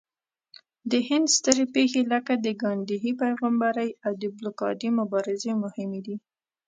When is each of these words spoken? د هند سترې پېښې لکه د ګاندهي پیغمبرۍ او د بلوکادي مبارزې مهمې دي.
د 0.91 0.93
هند 1.07 1.27
سترې 1.37 1.65
پېښې 1.75 2.01
لکه 2.13 2.33
د 2.45 2.47
ګاندهي 2.63 3.11
پیغمبرۍ 3.21 3.89
او 4.05 4.11
د 4.21 4.23
بلوکادي 4.37 4.89
مبارزې 4.99 5.51
مهمې 5.63 6.01
دي. 6.07 6.15